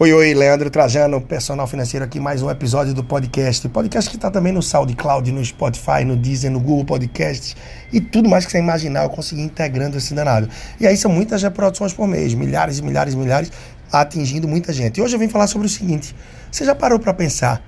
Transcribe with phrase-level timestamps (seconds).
[0.00, 3.68] Oi, oi, Leandro Trajano, personal financeiro aqui, mais um episódio do podcast.
[3.68, 7.56] Podcast que está também no SoundCloud, no Spotify, no Deezer, no Google Podcasts
[7.92, 10.48] e tudo mais que você imaginar, eu consegui integrando esse danado.
[10.78, 13.50] E aí são muitas reproduções por mês, milhares e milhares e milhares,
[13.90, 14.98] atingindo muita gente.
[14.98, 16.14] E hoje eu vim falar sobre o seguinte,
[16.48, 17.60] você já parou para pensar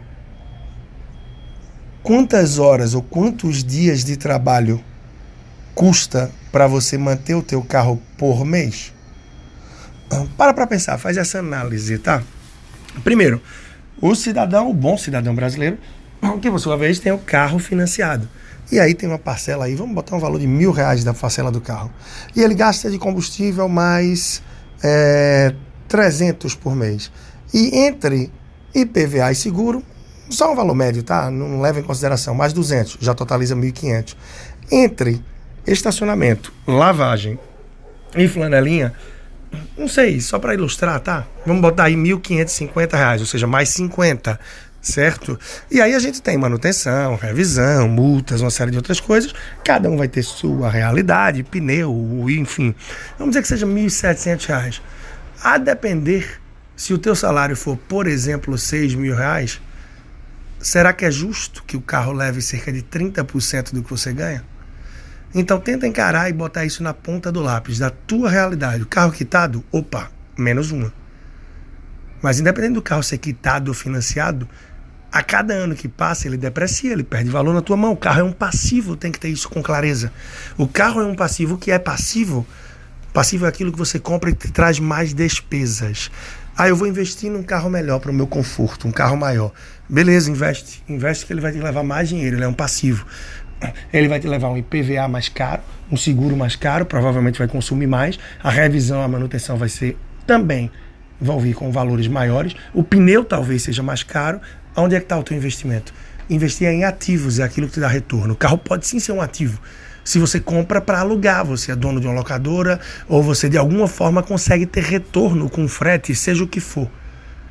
[2.01, 4.81] quantas horas ou quantos dias de trabalho
[5.75, 8.93] custa para você manter o teu carro por mês?
[10.37, 12.23] Para para pensar, faz essa análise, tá?
[13.05, 13.41] Primeiro,
[14.01, 15.79] o cidadão, o bom cidadão brasileiro,
[16.41, 18.29] que por sua vez tem o carro financiado.
[18.73, 21.51] E aí tem uma parcela aí, vamos botar um valor de mil reais da parcela
[21.51, 21.91] do carro.
[22.35, 24.43] E ele gasta de combustível mais
[24.83, 25.55] é,
[25.89, 27.11] 300 por mês.
[27.53, 28.31] E entre
[28.75, 29.83] IPVA e seguro,
[30.29, 31.31] só um valor médio, tá?
[31.31, 34.17] Não leva em consideração, mais 200, já totaliza 1.500.
[34.71, 35.21] Entre
[35.67, 37.39] estacionamento, lavagem
[38.17, 38.95] e flanelinha,
[39.77, 41.27] não sei, só para ilustrar, tá?
[41.47, 44.39] Vamos botar aí 1.550 reais, ou seja, mais 50,
[44.81, 45.39] certo?
[45.71, 49.35] E aí a gente tem manutenção, revisão, multas, uma série de outras coisas.
[49.65, 52.75] Cada um vai ter sua realidade, pneu, enfim.
[53.19, 54.83] Vamos dizer que seja 1.700 reais.
[55.43, 56.41] A depender,
[56.77, 59.61] se o teu salário for, por exemplo, R$ mil reais,
[60.61, 64.45] será que é justo que o carro leve cerca de 30% do que você ganha?
[65.35, 68.83] Então tenta encarar e botar isso na ponta do lápis, da tua realidade.
[68.83, 70.93] O carro quitado, opa, menos uma.
[72.21, 74.49] Mas independente do carro ser quitado ou financiado,
[75.13, 77.93] a cada ano que passa ele deprecia, ele perde valor na tua mão.
[77.93, 80.13] O carro é um passivo, tem que ter isso com clareza.
[80.59, 82.47] O carro é um passivo que é passivo.
[83.13, 86.11] Passivo é aquilo que você compra e te traz mais despesas.
[86.57, 89.53] Ah, eu vou investir num carro melhor para o meu conforto, um carro maior.
[89.89, 90.83] Beleza, investe.
[90.89, 93.07] Investe que ele vai te levar mais dinheiro, ele é um passivo
[93.93, 97.87] ele vai te levar um IPVA mais caro, um seguro mais caro, provavelmente vai consumir
[97.87, 100.71] mais, a revisão, a manutenção vai ser também,
[101.21, 104.41] vão vir com valores maiores, o pneu talvez seja mais caro.
[104.77, 105.93] Onde é que está o teu investimento?
[106.29, 108.35] Investir em ativos é aquilo que te dá retorno.
[108.35, 109.61] O carro pode sim ser um ativo.
[110.05, 113.89] Se você compra para alugar, você é dono de uma locadora ou você de alguma
[113.89, 116.89] forma consegue ter retorno com frete, seja o que for.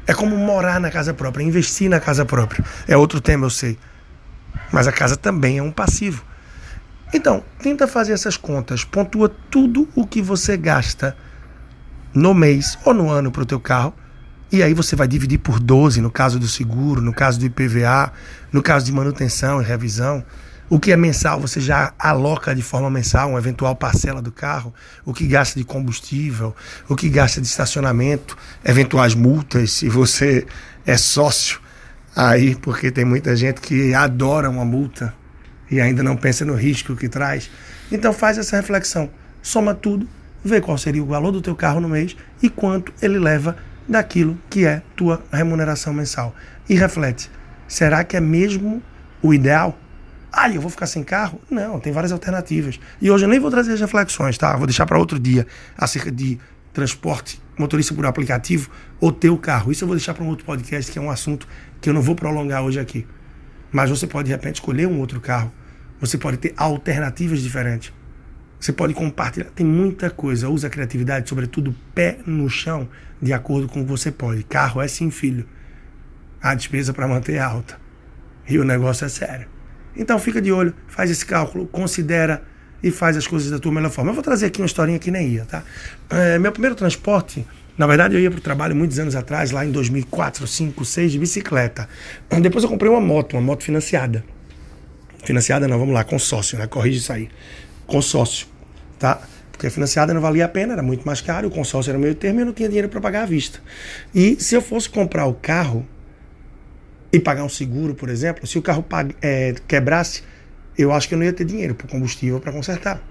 [0.07, 2.63] É como morar na casa própria, investir na casa própria.
[2.87, 3.77] É outro tema, eu sei.
[4.71, 6.23] Mas a casa também é um passivo.
[7.13, 11.17] Então, tenta fazer essas contas, pontua tudo o que você gasta
[12.13, 13.93] no mês ou no ano para o teu carro,
[14.51, 18.11] e aí você vai dividir por 12 no caso do seguro, no caso do IPVA,
[18.51, 20.23] no caso de manutenção e revisão.
[20.69, 24.71] O que é mensal você já aloca de forma mensal, uma eventual parcela do carro,
[25.03, 26.55] o que gasta de combustível,
[26.87, 30.45] o que gasta de estacionamento, eventuais multas, se você
[30.85, 31.59] é sócio
[32.27, 35.13] aí, porque tem muita gente que adora uma multa
[35.71, 37.49] e ainda não pensa no risco que traz.
[37.89, 39.09] Então faz essa reflexão,
[39.41, 40.07] soma tudo,
[40.43, 43.55] vê qual seria o valor do teu carro no mês e quanto ele leva
[43.87, 46.35] daquilo que é tua remuneração mensal.
[46.67, 47.31] E reflete,
[47.67, 48.83] será que é mesmo
[49.21, 49.79] o ideal?
[50.31, 51.39] Ah, eu vou ficar sem carro?
[51.49, 52.79] Não, tem várias alternativas.
[53.01, 54.55] E hoje eu nem vou trazer as reflexões, tá?
[54.57, 55.47] Vou deixar para outro dia
[55.77, 56.37] acerca de
[56.73, 58.69] transporte, motorista por aplicativo
[58.99, 59.71] ou teu carro.
[59.71, 61.47] Isso eu vou deixar para um outro podcast, que é um assunto
[61.81, 63.07] que eu não vou prolongar hoje aqui.
[63.71, 65.51] Mas você pode, de repente, escolher um outro carro.
[65.99, 67.93] Você pode ter alternativas diferentes.
[68.59, 69.49] Você pode compartilhar.
[69.51, 70.49] Tem muita coisa.
[70.49, 72.89] Usa a criatividade, sobretudo pé no chão,
[73.21, 74.43] de acordo com o que você pode.
[74.43, 75.47] Carro é sim, filho.
[76.41, 77.79] A despesa para manter é alta.
[78.47, 79.47] E o negócio é sério.
[79.95, 82.43] Então fica de olho, faz esse cálculo, considera
[82.81, 84.11] e faz as coisas da tua melhor forma.
[84.11, 85.63] Eu vou trazer aqui uma historinha que nem ia, tá?
[86.09, 87.45] É, meu primeiro transporte
[87.79, 91.13] na verdade, eu ia para o trabalho muitos anos atrás, lá em 2004, 5, 6,
[91.13, 91.87] de bicicleta.
[92.41, 94.21] Depois eu comprei uma moto, uma moto financiada.
[95.23, 96.67] Financiada não, vamos lá, consórcio, né?
[96.67, 97.29] Corrige isso aí.
[97.87, 98.47] Consórcio,
[98.99, 99.21] tá?
[99.49, 102.39] Porque financiada não valia a pena, era muito mais caro, o consórcio era meio termo
[102.39, 103.61] e eu não tinha dinheiro para pagar à vista.
[104.13, 105.87] E se eu fosse comprar o carro
[107.13, 108.85] e pagar um seguro, por exemplo, se o carro
[109.21, 110.23] é, quebrasse,
[110.81, 113.01] eu acho que eu não ia ter dinheiro para combustível para consertar.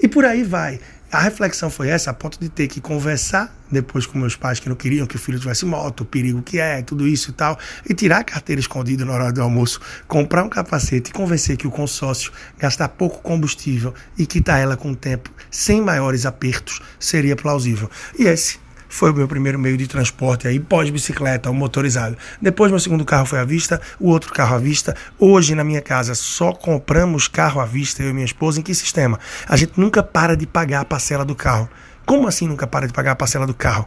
[0.00, 0.80] E por aí vai.
[1.10, 4.68] A reflexão foi essa, a ponto de ter que conversar depois com meus pais que
[4.68, 7.58] não queriam que o filho tivesse moto, o perigo que é, tudo isso e tal,
[7.88, 11.66] e tirar a carteira escondida na hora do almoço, comprar um capacete e convencer que
[11.66, 17.34] o consórcio gastar pouco combustível e quitar ela com o tempo sem maiores apertos seria
[17.34, 17.90] plausível.
[18.18, 22.16] E esse foi o meu primeiro meio de transporte aí, pós-bicicleta, o motorizado.
[22.40, 24.96] Depois meu segundo carro foi à vista, o outro carro à vista.
[25.18, 28.60] Hoje na minha casa só compramos carro à vista, eu e minha esposa.
[28.60, 29.18] Em que sistema?
[29.46, 31.68] A gente nunca para de pagar a parcela do carro.
[32.06, 33.86] Como assim nunca para de pagar a parcela do carro?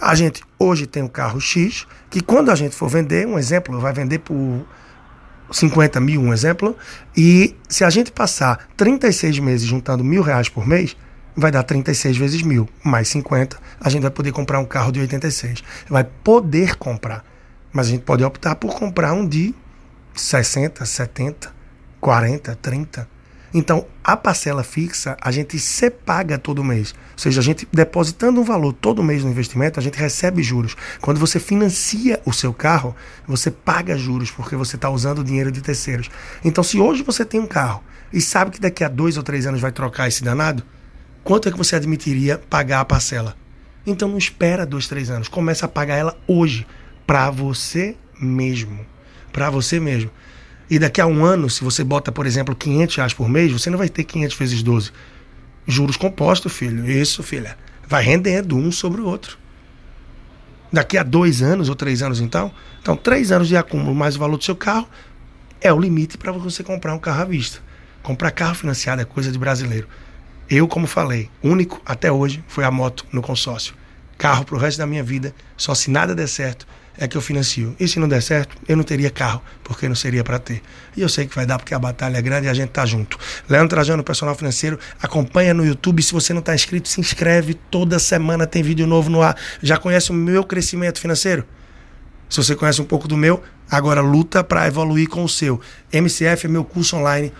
[0.00, 3.80] A gente hoje tem um carro X, que quando a gente for vender, um exemplo,
[3.80, 4.64] vai vender por
[5.50, 6.76] 50 mil, um exemplo,
[7.16, 10.96] e se a gente passar 36 meses juntando mil reais por mês,
[11.38, 14.98] vai dar 36 vezes mil, mais 50, a gente vai poder comprar um carro de
[15.00, 15.62] 86.
[15.88, 17.24] Vai poder comprar.
[17.72, 19.54] Mas a gente pode optar por comprar um de
[20.14, 21.54] 60, 70,
[22.00, 23.08] 40, 30.
[23.54, 26.92] Então, a parcela fixa, a gente se paga todo mês.
[27.12, 30.76] Ou seja, a gente depositando um valor todo mês no investimento, a gente recebe juros.
[31.00, 32.96] Quando você financia o seu carro,
[33.26, 36.10] você paga juros, porque você está usando dinheiro de terceiros.
[36.44, 37.82] Então, se hoje você tem um carro
[38.12, 40.64] e sabe que daqui a dois ou três anos vai trocar esse danado,
[41.28, 43.36] quanto é que você admitiria pagar a parcela?
[43.86, 45.28] Então, não espera dois, três anos.
[45.28, 46.66] Começa a pagar ela hoje,
[47.06, 48.80] para você mesmo.
[49.30, 50.10] Para você mesmo.
[50.70, 53.68] E daqui a um ano, se você bota, por exemplo, 500 reais por mês, você
[53.68, 54.90] não vai ter 500 vezes 12.
[55.66, 56.90] Juros compostos, filho.
[56.90, 57.58] Isso, filha.
[57.86, 59.36] Vai rendendo um sobre o outro.
[60.72, 62.50] Daqui a dois anos ou três anos, então.
[62.80, 64.88] Então, três anos de acúmulo mais o valor do seu carro
[65.60, 67.60] é o limite para você comprar um carro à vista.
[68.02, 69.86] Comprar carro financiado é coisa de brasileiro.
[70.50, 73.74] Eu, como falei, único até hoje foi a moto no consórcio.
[74.16, 76.66] Carro pro resto da minha vida, só se nada der certo
[76.96, 77.76] é que eu financio.
[77.78, 80.62] E se não der certo, eu não teria carro, porque não seria para ter.
[80.96, 82.84] E eu sei que vai dar porque a batalha é grande e a gente tá
[82.84, 83.18] junto.
[83.48, 86.02] Leandro Trajano, personal financeiro, acompanha no YouTube.
[86.02, 87.54] Se você não tá inscrito, se inscreve.
[87.54, 89.36] Toda semana tem vídeo novo no ar.
[89.62, 91.44] Já conhece o meu crescimento financeiro?
[92.28, 95.60] Se você conhece um pouco do meu, agora luta para evoluir com o seu.
[95.92, 97.32] MCF é meu curso online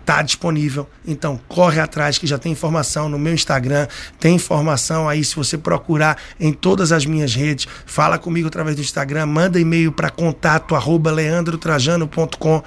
[0.00, 0.88] está disponível.
[1.06, 3.86] Então, corre atrás que já tem informação no meu Instagram,
[4.18, 7.68] tem informação aí se você procurar em todas as minhas redes.
[7.86, 12.62] Fala comigo através do Instagram, manda e-mail para contato arroba leandrotrajano.com.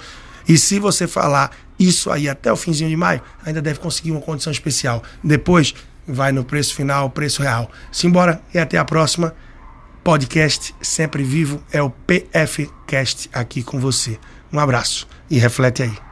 [0.48, 4.20] E se você falar isso aí até o finzinho de maio, ainda deve conseguir uma
[4.20, 5.02] condição especial.
[5.22, 5.74] Depois
[6.06, 7.70] vai no preço final, preço real.
[7.90, 9.34] Simbora e até a próxima.
[10.02, 14.18] Podcast sempre vivo é o PFcast aqui com você.
[14.52, 16.03] Um abraço e reflete aí.